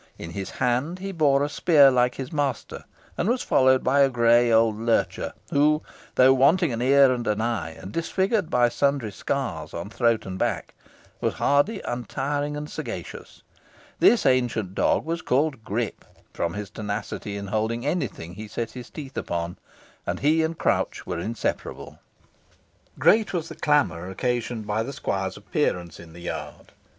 [0.17, 2.85] In his hand he bore a spear like his master,
[3.19, 5.83] and was followed by a grey old lurcher, who,
[6.15, 10.39] though wanting an ear and an eye, and disfigured by sundry scars on throat and
[10.39, 10.73] back,
[11.19, 13.43] was hardy, untiring, and sagacious.
[13.99, 18.71] This ancient dog was called Grip, from his tenacity in holding any thing he set
[18.71, 19.57] his teeth upon,
[20.07, 21.99] and he and Crouch were inseparable.
[22.97, 26.71] Great was the clamour occasioned by the squire's appearance in the yard.